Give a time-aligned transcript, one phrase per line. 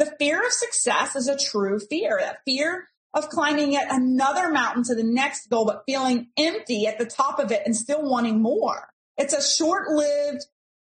[0.00, 2.18] the fear of success is a true fear.
[2.20, 6.98] That fear of climbing yet another mountain to the next goal, but feeling empty at
[6.98, 8.88] the top of it and still wanting more.
[9.18, 10.46] It's a short lived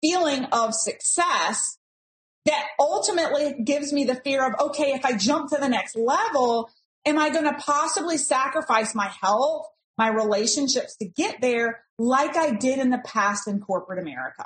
[0.01, 1.77] feeling of success
[2.45, 6.69] that ultimately gives me the fear of, okay, if I jump to the next level,
[7.05, 9.67] am I going to possibly sacrifice my health,
[9.97, 14.45] my relationships to get there like I did in the past in corporate America?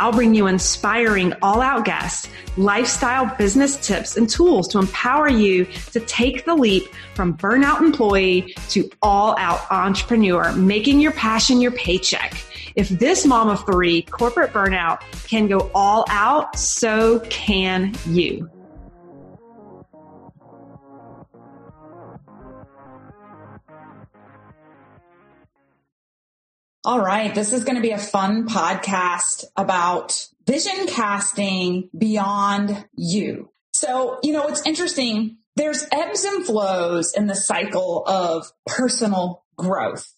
[0.00, 5.64] I'll bring you inspiring all out guests, lifestyle business tips and tools to empower you
[5.92, 11.72] to take the leap from burnout employee to all out entrepreneur, making your passion your
[11.72, 12.40] paycheck.
[12.76, 18.48] If this mom of three corporate burnout can go all out, so can you.
[26.84, 27.34] All right.
[27.34, 33.50] This is going to be a fun podcast about vision casting beyond you.
[33.72, 35.38] So, you know, it's interesting.
[35.56, 40.14] There's ebbs and flows in the cycle of personal growth.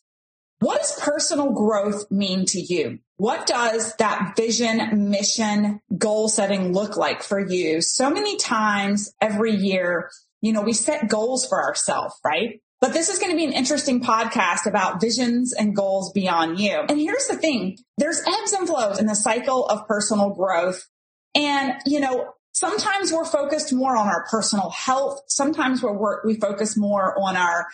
[0.58, 2.98] What does personal growth mean to you?
[3.16, 7.80] What does that vision, mission, goal setting look like for you?
[7.80, 10.10] So many times every year,
[10.42, 12.60] you know, we set goals for ourselves, right?
[12.80, 16.80] But this is going to be an interesting podcast about visions and goals beyond you.
[16.88, 17.76] And here's the thing.
[17.98, 20.88] There's ebbs and flows in the cycle of personal growth.
[21.34, 25.20] And, you know, sometimes we're focused more on our personal health.
[25.28, 27.66] Sometimes we're, we focus more on our,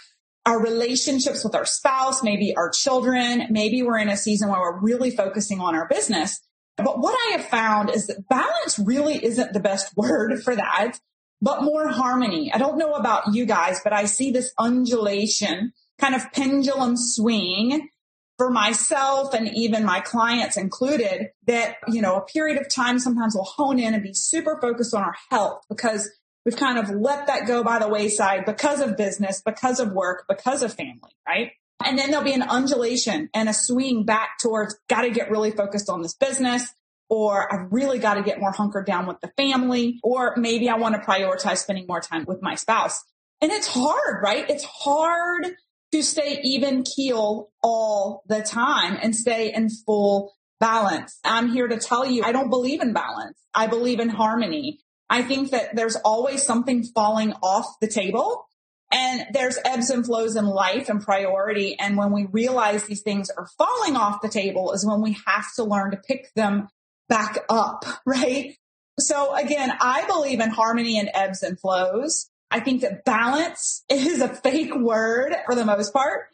[0.44, 3.46] our relationships with our spouse, maybe our children.
[3.48, 6.40] Maybe we're in a season where we're really focusing on our business.
[6.76, 10.98] But what I have found is that balance really isn't the best word for that
[11.40, 12.52] but more harmony.
[12.52, 17.88] I don't know about you guys, but I see this undulation kind of pendulum swing
[18.36, 23.34] for myself and even my clients included that, you know, a period of time sometimes
[23.34, 26.10] will hone in and be super focused on our health because
[26.44, 30.24] we've kind of let that go by the wayside because of business, because of work,
[30.28, 31.52] because of family, right?
[31.84, 35.50] And then there'll be an undulation and a swing back towards got to get really
[35.50, 36.72] focused on this business
[37.08, 40.76] or I've really got to get more hunkered down with the family, or maybe I
[40.76, 43.04] want to prioritize spending more time with my spouse.
[43.40, 44.48] And it's hard, right?
[44.48, 45.46] It's hard
[45.92, 51.18] to stay even keel all the time and stay in full balance.
[51.24, 53.38] I'm here to tell you, I don't believe in balance.
[53.54, 54.80] I believe in harmony.
[55.08, 58.46] I think that there's always something falling off the table
[58.90, 61.78] and there's ebbs and flows in life and priority.
[61.78, 65.52] And when we realize these things are falling off the table is when we have
[65.56, 66.68] to learn to pick them
[67.08, 68.56] back up, right?
[68.98, 72.30] So again, I believe in harmony and ebbs and flows.
[72.50, 76.28] I think that balance is a fake word for the most part.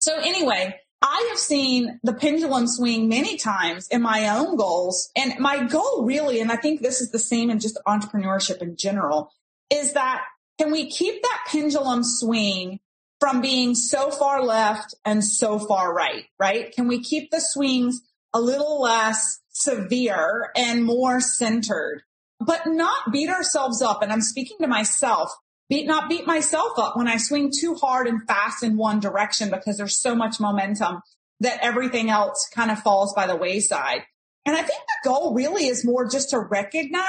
[0.00, 5.10] So anyway, I have seen the pendulum swing many times in my own goals.
[5.16, 8.76] And my goal really, and I think this is the same in just entrepreneurship in
[8.76, 9.30] general,
[9.70, 10.22] is that
[10.58, 12.80] can we keep that pendulum swing
[13.20, 16.72] from being so far left and so far right, right?
[16.72, 18.00] Can we keep the swings
[18.32, 22.02] a little less severe and more centered,
[22.40, 24.02] but not beat ourselves up.
[24.02, 25.32] And I'm speaking to myself,
[25.68, 29.50] beat, not beat myself up when I swing too hard and fast in one direction
[29.50, 31.00] because there's so much momentum
[31.40, 34.02] that everything else kind of falls by the wayside.
[34.44, 37.04] And I think the goal really is more just to recognize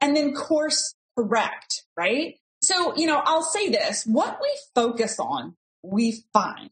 [0.00, 2.36] and then course correct, right?
[2.62, 6.70] So, you know, I'll say this, what we focus on, we find.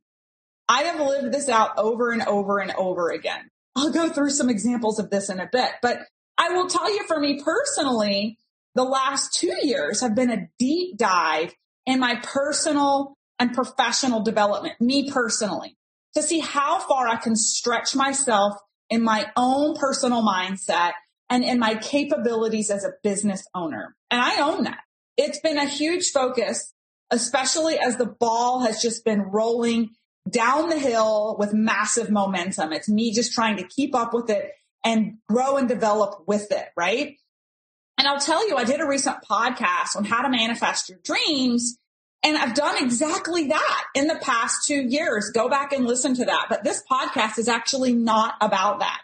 [0.68, 3.50] I have lived this out over and over and over again.
[3.80, 6.00] I'll go through some examples of this in a bit, but
[6.36, 8.38] I will tell you for me personally,
[8.74, 11.54] the last two years have been a deep dive
[11.86, 15.76] in my personal and professional development, me personally,
[16.14, 18.54] to see how far I can stretch myself
[18.90, 20.92] in my own personal mindset
[21.30, 23.96] and in my capabilities as a business owner.
[24.10, 24.80] And I own that.
[25.16, 26.74] It's been a huge focus,
[27.10, 29.90] especially as the ball has just been rolling
[30.28, 32.72] down the hill with massive momentum.
[32.72, 34.52] It's me just trying to keep up with it
[34.84, 37.16] and grow and develop with it, right?
[37.98, 41.76] And I'll tell you, I did a recent podcast on how to manifest your dreams.
[42.22, 45.30] And I've done exactly that in the past two years.
[45.34, 46.46] Go back and listen to that.
[46.48, 49.00] But this podcast is actually not about that.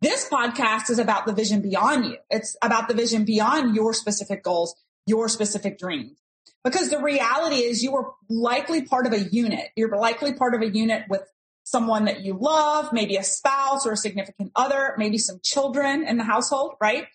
[0.00, 2.16] This podcast is about the vision beyond you.
[2.28, 4.74] It's about the vision beyond your specific goals,
[5.06, 6.21] your specific dreams.
[6.64, 9.70] Because the reality is you were likely part of a unit.
[9.76, 11.22] You're likely part of a unit with
[11.64, 16.18] someone that you love, maybe a spouse or a significant other, maybe some children in
[16.18, 17.06] the household, right?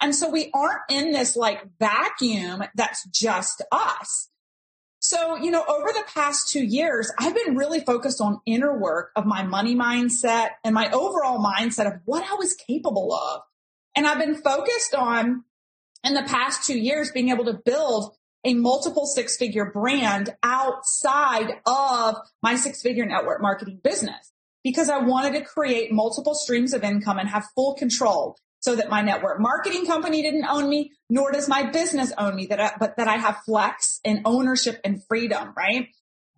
[0.00, 4.28] And so we aren't in this like vacuum that's just us.
[4.98, 9.12] So, you know, over the past two years, I've been really focused on inner work
[9.14, 13.42] of my money mindset and my overall mindset of what I was capable of.
[13.94, 15.44] And I've been focused on
[16.02, 18.15] in the past two years being able to build
[18.46, 18.62] a mm-hmm.
[18.62, 24.32] multiple six figure brand outside of my six figure network marketing business
[24.64, 28.88] because I wanted to create multiple streams of income and have full control so that
[28.88, 32.72] my network marketing company didn't own me, nor does my business own me, that I,
[32.80, 35.88] but that I have flex and ownership and freedom, right?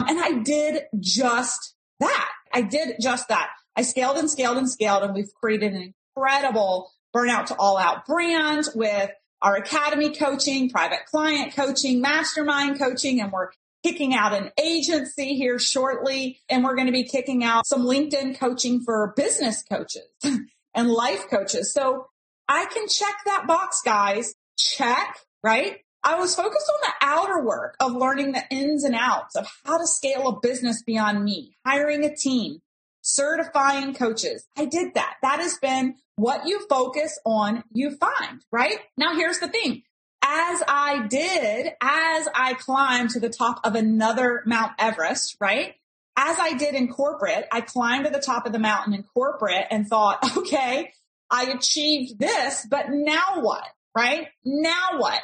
[0.06, 2.30] And I did just that.
[2.52, 3.48] I did just that.
[3.76, 8.04] I scaled and scaled and scaled and we've created an incredible burnout to all out
[8.06, 9.10] brand with
[9.42, 13.50] our academy coaching, private client coaching, mastermind coaching, and we're
[13.84, 16.40] kicking out an agency here shortly.
[16.48, 20.08] And we're going to be kicking out some LinkedIn coaching for business coaches
[20.74, 21.72] and life coaches.
[21.72, 22.06] So
[22.48, 24.34] I can check that box, guys.
[24.56, 25.78] Check, right?
[26.02, 29.78] I was focused on the outer work of learning the ins and outs of how
[29.78, 32.60] to scale a business beyond me, hiring a team,
[33.02, 34.46] certifying coaches.
[34.56, 35.16] I did that.
[35.22, 38.78] That has been what you focus on, you find, right?
[38.96, 39.82] Now here's the thing.
[40.22, 45.74] As I did, as I climbed to the top of another Mount Everest, right?
[46.16, 49.66] As I did in corporate, I climbed to the top of the mountain in corporate
[49.70, 50.92] and thought, okay,
[51.30, 53.64] I achieved this, but now what?
[53.96, 54.26] Right?
[54.44, 55.20] Now what?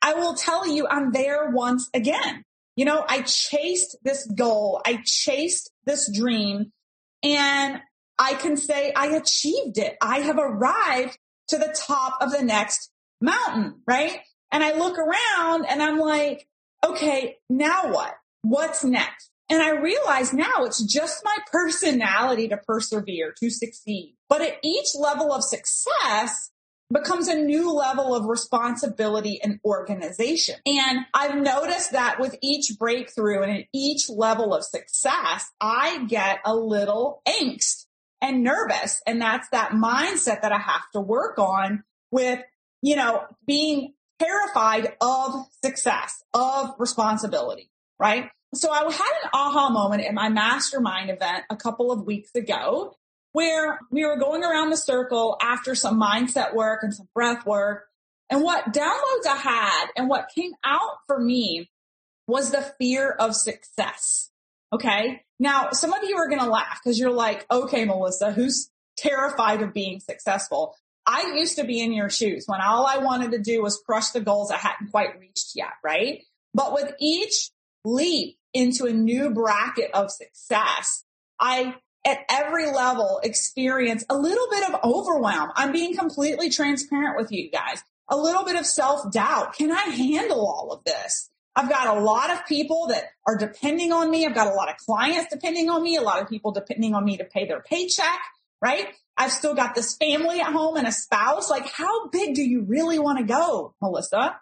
[0.00, 2.44] I will tell you, I'm there once again.
[2.74, 4.80] You know, I chased this goal.
[4.86, 6.72] I chased this dream
[7.22, 7.80] and
[8.18, 9.96] I can say I achieved it.
[10.00, 11.18] I have arrived
[11.48, 14.20] to the top of the next mountain, right?
[14.50, 16.48] And I look around and I'm like,
[16.84, 18.14] okay, now what?
[18.42, 19.30] What's next?
[19.50, 24.16] And I realize now it's just my personality to persevere, to succeed.
[24.28, 26.50] But at each level of success
[26.92, 30.56] becomes a new level of responsibility and organization.
[30.64, 36.40] And I've noticed that with each breakthrough and at each level of success, I get
[36.44, 37.86] a little angst
[38.20, 39.00] and nervous.
[39.06, 42.40] And that's that mindset that I have to work on with,
[42.82, 48.30] you know, being terrified of success, of responsibility, right?
[48.54, 52.94] So I had an aha moment at my mastermind event a couple of weeks ago
[53.32, 57.84] where we were going around the circle after some mindset work and some breath work.
[58.30, 61.70] And what downloads I had and what came out for me
[62.26, 64.30] was the fear of success.
[64.72, 65.22] Okay.
[65.38, 69.62] Now, some of you are going to laugh because you're like, okay, Melissa, who's terrified
[69.62, 70.74] of being successful?
[71.06, 74.10] I used to be in your shoes when all I wanted to do was crush
[74.10, 75.72] the goals I hadn't quite reached yet.
[75.82, 76.22] Right.
[76.54, 77.50] But with each
[77.84, 81.04] leap into a new bracket of success,
[81.40, 81.76] I
[82.06, 85.50] at every level experience a little bit of overwhelm.
[85.54, 87.82] I'm being completely transparent with you guys.
[88.08, 89.54] A little bit of self doubt.
[89.54, 91.30] Can I handle all of this?
[91.58, 94.24] I've got a lot of people that are depending on me.
[94.24, 97.04] I've got a lot of clients depending on me, a lot of people depending on
[97.04, 98.20] me to pay their paycheck,
[98.62, 98.86] right?
[99.16, 101.50] I've still got this family at home and a spouse.
[101.50, 104.36] Like, how big do you really want to go, Melissa?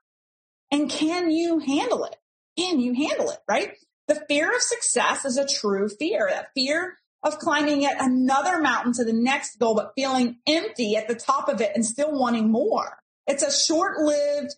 [0.70, 2.16] And can you handle it?
[2.58, 3.72] Can you handle it, right?
[4.08, 6.28] The fear of success is a true fear.
[6.30, 11.08] That fear of climbing yet another mountain to the next goal, but feeling empty at
[11.08, 12.98] the top of it and still wanting more.
[13.26, 14.54] It's a short lived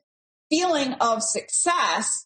[0.50, 2.25] feeling of success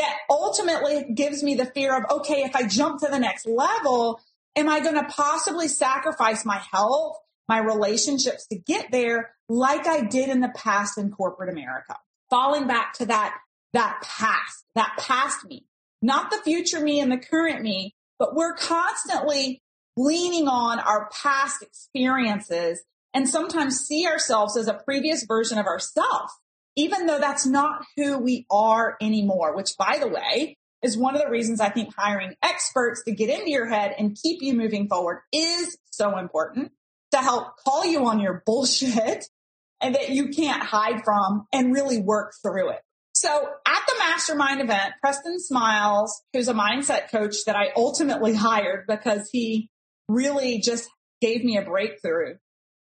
[0.00, 4.20] that ultimately gives me the fear of, okay, if I jump to the next level,
[4.56, 10.02] am I going to possibly sacrifice my health, my relationships to get there like I
[10.02, 11.98] did in the past in corporate America?
[12.30, 13.36] Falling back to that,
[13.74, 15.66] that past, that past me,
[16.00, 19.60] not the future me and the current me, but we're constantly
[19.98, 22.80] leaning on our past experiences
[23.12, 26.32] and sometimes see ourselves as a previous version of ourselves
[26.76, 31.22] even though that's not who we are anymore, which by the way, is one of
[31.22, 34.88] the reasons I think hiring experts to get into your head and keep you moving
[34.88, 36.72] forward is so important
[37.12, 39.26] to help call you on your bullshit
[39.80, 42.80] and that you can't hide from and really work through it.
[43.12, 43.28] So
[43.66, 49.28] at the mastermind event, Preston Smiles, who's a mindset coach that I ultimately hired because
[49.30, 49.68] he
[50.08, 50.88] really just
[51.20, 52.36] gave me a breakthrough.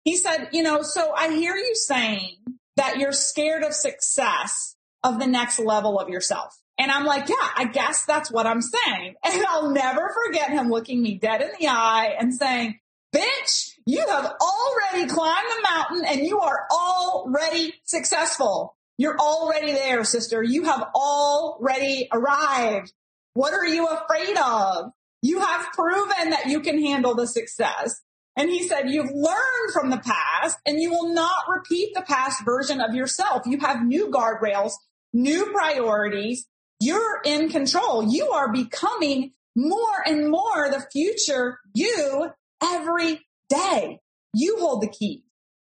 [0.05, 2.37] He said, you know, so I hear you saying
[2.77, 6.59] that you're scared of success of the next level of yourself.
[6.79, 9.15] And I'm like, yeah, I guess that's what I'm saying.
[9.25, 12.79] And I'll never forget him looking me dead in the eye and saying,
[13.15, 18.77] bitch, you have already climbed the mountain and you are already successful.
[18.97, 20.43] You're already there, sister.
[20.43, 22.93] You have already arrived.
[23.35, 24.93] What are you afraid of?
[25.23, 28.01] You have proven that you can handle the success.
[28.37, 32.45] And he said, you've learned from the past and you will not repeat the past
[32.45, 33.43] version of yourself.
[33.47, 34.73] You have new guardrails,
[35.13, 36.47] new priorities.
[36.81, 38.13] You're in control.
[38.13, 42.31] You are becoming more and more the future you
[42.63, 44.01] every day.
[44.35, 45.23] You hold the key.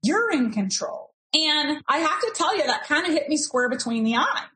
[0.02, 1.10] You're in control.
[1.32, 4.48] And I have to tell you, that kind of hit me square between the eyes.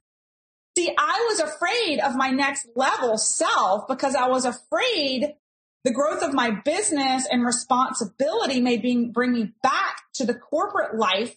[0.77, 5.35] See, I was afraid of my next level self because I was afraid
[5.85, 10.97] the growth of my business and responsibility may be, bring me back to the corporate
[10.97, 11.37] life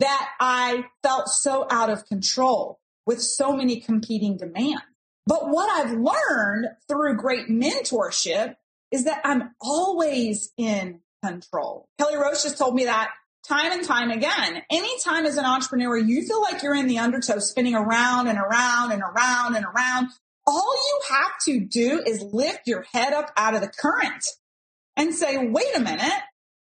[0.00, 4.82] that I felt so out of control with so many competing demands.
[5.26, 8.56] But what I've learned through great mentorship
[8.90, 11.88] is that I'm always in control.
[11.98, 13.10] Kelly Roach just told me that
[13.46, 14.62] time and time again.
[14.70, 18.92] Anytime as an entrepreneur, you feel like you're in the undertow spinning around and around
[18.92, 20.08] and around and around.
[20.46, 24.24] All you have to do is lift your head up out of the current
[24.96, 26.22] and say, wait a minute.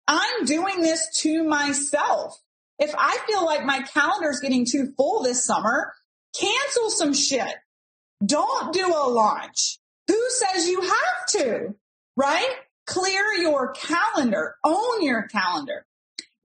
[0.09, 2.41] I'm doing this to myself.
[2.79, 5.93] If I feel like my calendar's getting too full this summer,
[6.39, 7.55] cancel some shit.
[8.25, 9.79] Don't do a launch.
[10.09, 11.75] Who says you have to?
[12.17, 12.55] Right?
[12.87, 14.57] Clear your calendar.
[14.65, 15.87] Own your calendar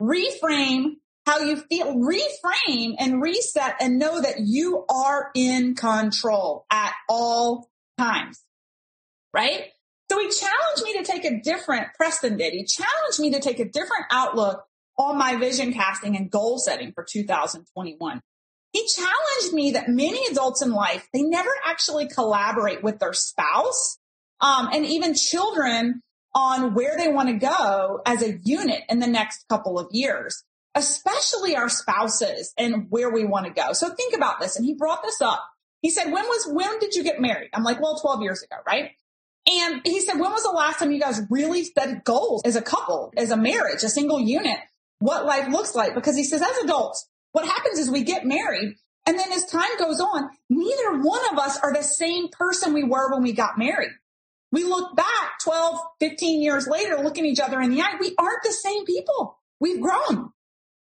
[0.01, 6.93] reframe how you feel, reframe and reset and know that you are in control at
[7.09, 8.43] all times.
[9.33, 9.71] Right?
[10.11, 12.53] So he challenged me to take a different, Preston did.
[12.53, 14.63] He challenged me to take a different outlook
[14.97, 18.21] on my vision casting and goal setting for 2021.
[18.71, 23.97] He challenged me that many adults in life, they never actually collaborate with their spouse.
[24.41, 26.01] Um, and even children
[26.35, 30.43] on where they want to go as a unit in the next couple of years,
[30.75, 33.73] especially our spouses and where we want to go.
[33.73, 34.57] So think about this.
[34.57, 35.43] And he brought this up.
[35.81, 37.49] He said, when was, when did you get married?
[37.53, 38.91] I'm like, well, 12 years ago, right?
[39.47, 42.61] And he said, when was the last time you guys really set goals as a
[42.61, 44.57] couple, as a marriage, a single unit,
[44.99, 45.93] what life looks like?
[45.93, 49.77] Because he says, as adults, what happens is we get married and then as time
[49.77, 53.57] goes on, neither one of us are the same person we were when we got
[53.57, 53.91] married.
[54.51, 57.95] We look back 12, 15 years later, looking each other in the eye.
[57.99, 59.37] We aren't the same people.
[59.59, 60.31] We've grown.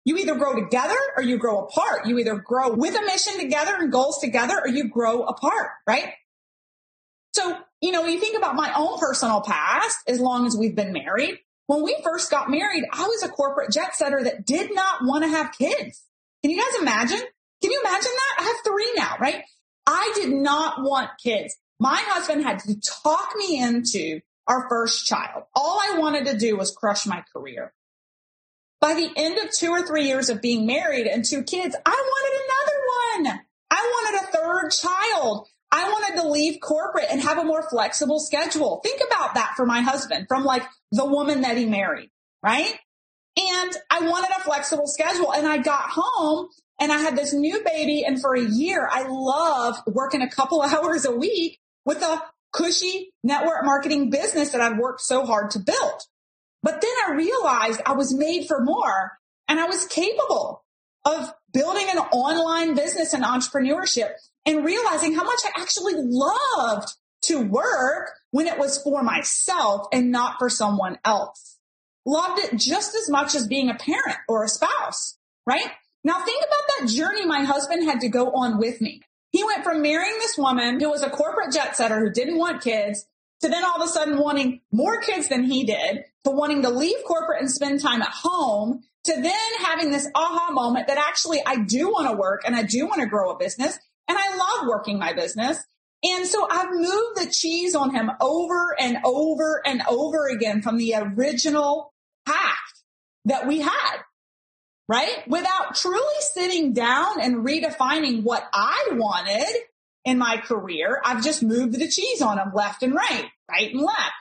[0.06, 2.08] You either grow together or you grow apart.
[2.08, 6.14] You either grow with a mission together and goals together or you grow apart, right?
[7.34, 10.94] So, you know, you think about my own personal past, as long as we've been
[10.94, 15.04] married, when we first got married, I was a corporate jet setter that did not
[15.04, 16.04] want to have kids.
[16.42, 17.22] Can you guys imagine?
[17.62, 18.36] Can you imagine that?
[18.40, 19.44] I have three now, right?
[19.88, 21.56] I did not want kids.
[21.80, 25.44] My husband had to talk me into our first child.
[25.56, 27.74] All I wanted to do was crush my career.
[28.84, 31.90] By the end of two or three years of being married and two kids, I
[31.90, 33.40] wanted another one.
[33.72, 35.48] I wanted a third child.
[35.72, 38.82] I wanted to leave corporate and have a more flexible schedule.
[38.84, 42.10] Think about that for my husband from like the woman that he married,
[42.44, 42.78] right?
[43.38, 47.64] And I wanted a flexible schedule and I got home and I had this new
[47.64, 48.04] baby.
[48.06, 52.22] And for a year, I loved working a couple hours a week with a
[52.52, 56.02] cushy network marketing business that I'd worked so hard to build.
[56.64, 60.64] But then I realized I was made for more and I was capable
[61.06, 64.12] of building an online business and entrepreneurship
[64.46, 66.94] and realizing how much I actually loved
[67.24, 71.58] to work when it was for myself and not for someone else.
[72.06, 75.70] Loved it just as much as being a parent or a spouse, right?
[76.04, 79.02] Now think about that journey my husband had to go on with me.
[79.32, 82.62] He went from marrying this woman who was a corporate jet setter who didn't want
[82.62, 83.06] kids
[83.44, 86.70] to then all of a sudden wanting more kids than he did to wanting to
[86.70, 91.42] leave corporate and spend time at home to then having this aha moment that actually
[91.46, 94.38] I do want to work and I do want to grow a business and I
[94.38, 95.62] love working my business.
[96.04, 100.78] And so I've moved the cheese on him over and over and over again from
[100.78, 101.94] the original
[102.26, 102.58] path
[103.26, 103.98] that we had
[104.88, 105.28] right?
[105.28, 109.48] Without truly sitting down and redefining what I wanted
[110.06, 113.82] in my career, I've just moved the cheese on them left and right, right and
[113.82, 114.14] left.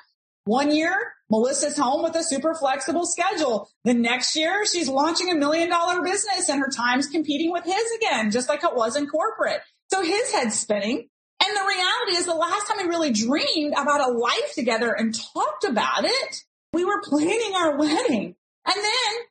[0.45, 0.95] One year,
[1.31, 3.69] Melissa's home with a super flexible schedule.
[3.85, 7.85] The next year, she's launching a million dollar business and her time's competing with his
[7.97, 9.61] again, just like it was in corporate.
[9.91, 11.09] So his head's spinning.
[11.45, 15.15] And the reality is the last time we really dreamed about a life together and
[15.15, 18.35] talked about it, we were planning our wedding.
[18.67, 19.23] And then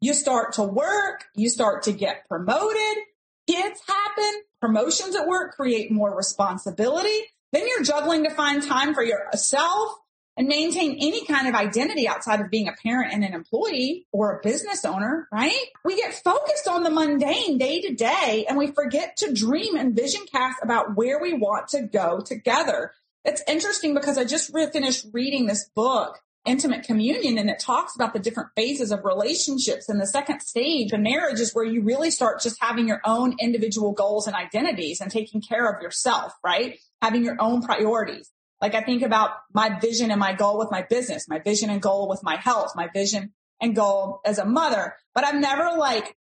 [0.00, 3.04] You start to work, you start to get promoted,
[3.48, 7.18] kids happen, promotions at work create more responsibility.
[7.52, 9.98] Then you're juggling to find time for yourself
[10.36, 14.38] and maintain any kind of identity outside of being a parent and an employee or
[14.38, 15.66] a business owner, right?
[15.84, 19.94] We get focused on the mundane day to day and we forget to dream and
[19.94, 22.92] vision cast about where we want to go together.
[23.24, 28.12] It's interesting because I just finished reading this book intimate communion and it talks about
[28.12, 32.10] the different phases of relationships and the second stage of marriage is where you really
[32.10, 36.78] start just having your own individual goals and identities and taking care of yourself, right?
[37.00, 38.30] Having your own priorities.
[38.60, 41.80] Like I think about my vision and my goal with my business, my vision and
[41.80, 46.16] goal with my health, my vision and goal as a mother, but I've never like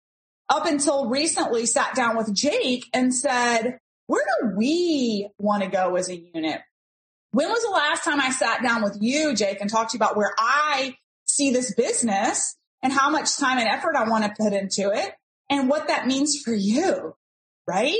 [0.49, 5.97] up until recently sat down with Jake and said, where do we want to go
[5.97, 6.61] as a unit?
[7.33, 9.99] When was the last time I sat down with you, Jake, and talked to you
[9.99, 14.43] about where I see this business and how much time and effort I want to
[14.43, 15.13] put into it
[15.51, 17.15] and what that means for you?
[17.67, 17.99] Right?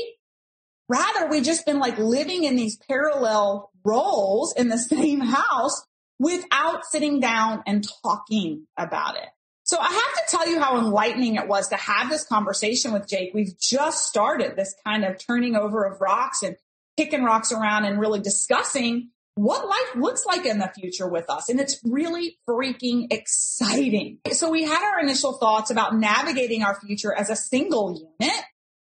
[0.89, 5.85] Rather, we've just been like living in these parallel roles in the same house
[6.19, 9.29] without sitting down and talking about it.
[9.65, 13.07] So I have to tell you how enlightening it was to have this conversation with
[13.07, 13.33] Jake.
[13.35, 16.57] We've just started this kind of turning over of rocks and
[16.97, 21.49] kicking rocks around and really discussing what life looks like in the future with us.
[21.49, 24.19] And it's really freaking exciting.
[24.33, 28.45] So we had our initial thoughts about navigating our future as a single unit.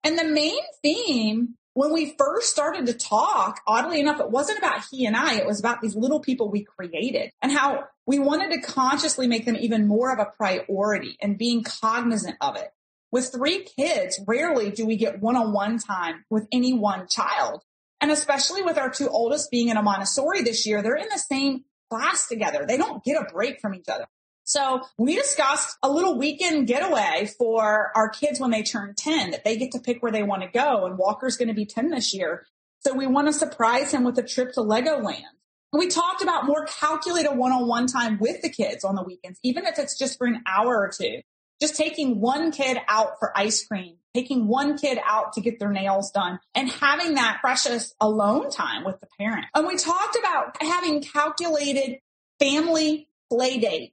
[0.04, 4.82] And the main theme when we first started to talk, oddly enough, it wasn't about
[4.90, 5.34] he and I.
[5.34, 9.46] It was about these little people we created and how we wanted to consciously make
[9.46, 12.72] them even more of a priority and being cognizant of it.
[13.12, 17.62] With three kids, rarely do we get one-on-one time with any one child.
[18.00, 21.18] And especially with our two oldest being in a Montessori this year, they're in the
[21.18, 22.64] same class together.
[22.66, 24.06] They don't get a break from each other.
[24.44, 29.44] So we discussed a little weekend getaway for our kids when they turn 10 that
[29.44, 30.86] they get to pick where they want to go.
[30.86, 32.46] And Walker's going to be 10 this year.
[32.80, 35.24] So we want to surprise him with a trip to Legoland.
[35.72, 39.78] We talked about more calculated one-on-one time with the kids on the weekends, even if
[39.78, 41.20] it's just for an hour or two.
[41.60, 45.70] Just taking one kid out for ice cream taking one kid out to get their
[45.70, 49.46] nails done and having that precious alone time with the parent.
[49.54, 51.98] And we talked about having calculated
[52.40, 53.92] family play date.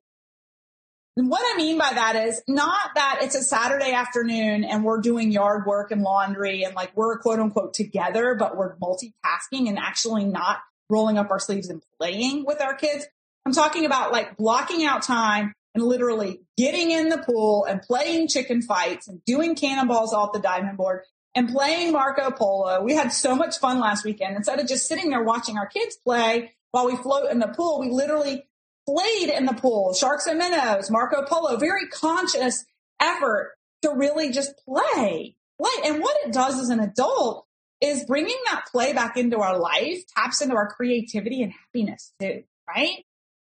[1.17, 4.99] And what I mean by that is not that it's a Saturday afternoon and we're
[4.99, 9.78] doing yard work and laundry and like we're quote unquote together, but we're multitasking and
[9.78, 13.06] actually not rolling up our sleeves and playing with our kids.
[13.45, 18.29] I'm talking about like blocking out time and literally getting in the pool and playing
[18.29, 21.01] chicken fights and doing cannonballs off the diamond board
[21.35, 22.81] and playing Marco Polo.
[22.81, 24.38] We had so much fun last weekend.
[24.38, 27.79] Instead of just sitting there watching our kids play while we float in the pool,
[27.81, 28.47] we literally
[28.88, 32.65] played in the pool, sharks and minnows, Marco Polo, very conscious
[33.01, 35.71] effort to really just play, play.
[35.85, 37.45] And what it does as an adult
[37.81, 42.43] is bringing that play back into our life taps into our creativity and happiness too,
[42.67, 43.04] right?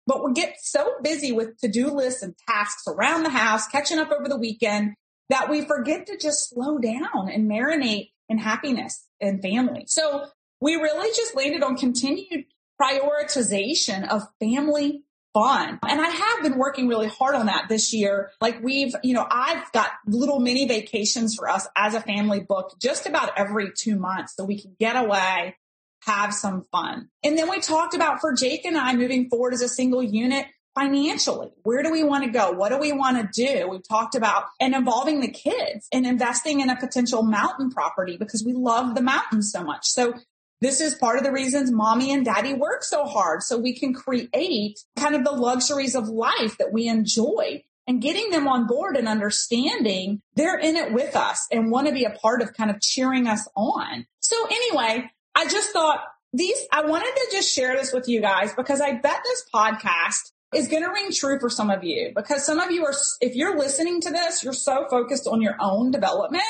[0.09, 4.09] But we get so busy with to-do lists and tasks around the house, catching up
[4.11, 4.95] over the weekend
[5.29, 9.83] that we forget to just slow down and marinate in happiness and family.
[9.85, 10.25] So
[10.59, 12.45] we really just landed on continued
[12.81, 15.77] prioritization of family fun.
[15.87, 18.31] And I have been working really hard on that this year.
[18.41, 22.81] Like we've, you know, I've got little mini vacations for us as a family booked
[22.81, 25.55] just about every two months so we can get away
[26.01, 27.09] have some fun.
[27.23, 30.45] And then we talked about for Jake and I moving forward as a single unit
[30.75, 31.49] financially.
[31.63, 32.51] Where do we want to go?
[32.51, 33.67] What do we want to do?
[33.67, 38.43] We talked about and involving the kids and investing in a potential mountain property because
[38.45, 39.87] we love the mountains so much.
[39.87, 40.13] So
[40.61, 43.93] this is part of the reasons mommy and daddy work so hard so we can
[43.93, 48.95] create kind of the luxuries of life that we enjoy and getting them on board
[48.95, 52.69] and understanding they're in it with us and want to be a part of kind
[52.69, 54.05] of cheering us on.
[54.19, 56.01] So anyway, I just thought
[56.33, 60.33] these, I wanted to just share this with you guys because I bet this podcast
[60.53, 63.35] is going to ring true for some of you because some of you are, if
[63.35, 66.43] you're listening to this, you're so focused on your own development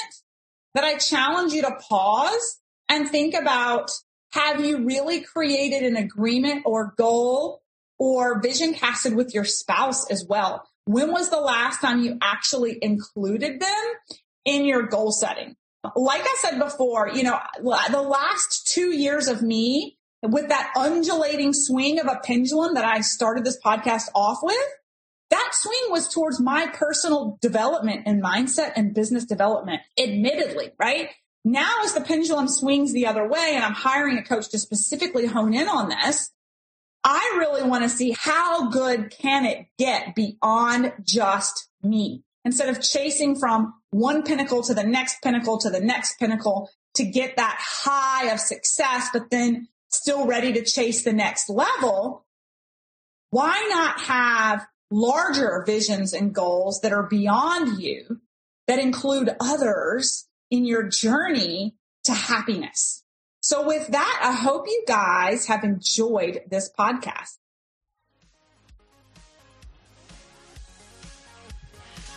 [0.73, 3.91] that I challenge you to pause and think about
[4.31, 7.61] have you really created an agreement or goal
[7.99, 10.67] or vision casted with your spouse as well?
[10.85, 13.85] When was the last time you actually included them
[14.45, 15.55] in your goal setting?
[15.95, 21.53] Like I said before, you know, the last two years of me with that undulating
[21.53, 24.57] swing of a pendulum that I started this podcast off with,
[25.29, 31.09] that swing was towards my personal development and mindset and business development, admittedly, right?
[31.45, 35.27] Now as the pendulum swings the other way and I'm hiring a coach to specifically
[35.27, 36.31] hone in on this,
[37.03, 42.23] I really want to see how good can it get beyond just me.
[42.45, 47.05] Instead of chasing from one pinnacle to the next pinnacle to the next pinnacle to
[47.05, 52.25] get that high of success, but then still ready to chase the next level.
[53.31, 58.21] Why not have larger visions and goals that are beyond you
[58.67, 61.75] that include others in your journey
[62.05, 63.03] to happiness?
[63.41, 67.37] So with that, I hope you guys have enjoyed this podcast.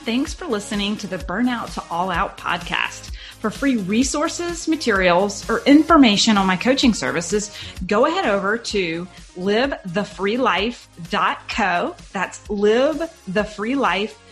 [0.05, 3.13] Thanks for listening to the Burnout to All Out podcast.
[3.39, 11.97] For free resources, materials, or information on my coaching services, go ahead over to livethefreelife.co.
[12.13, 14.32] That's livethefreelife.co